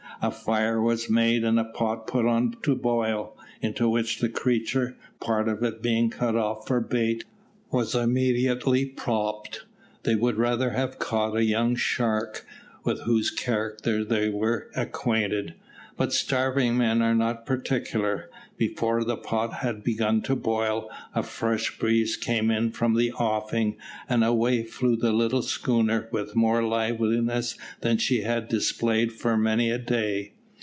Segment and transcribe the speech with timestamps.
[0.23, 4.95] A fire was made and a pot put on to boil, into which the creature,
[5.19, 7.25] part of it being cut off for bait,
[7.71, 9.65] was immediately popped.
[10.03, 12.45] They would rather have caught a young shark,
[12.83, 15.55] with whose character they were acquainted;
[15.97, 18.29] but starving men are not particular.
[18.57, 23.75] Before the pot had begun to boil, a fresh breeze came in from the offing,
[24.07, 29.69] and away flew the little schooner with more liveliness than she had displayed for many
[29.69, 30.33] a day.